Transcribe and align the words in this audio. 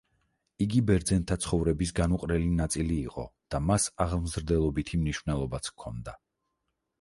იგი 0.65 0.79
ბერძენთა 0.85 1.35
ცხოვრების 1.43 1.91
განუყრელი 1.99 2.47
ნაწილი 2.61 2.97
იყო 3.11 3.27
და 3.55 3.61
მას 3.67 3.87
აღმზრდელობითი 4.07 5.01
მნიშვნელობაც 5.05 5.71
ჰქონდა. 5.75 6.17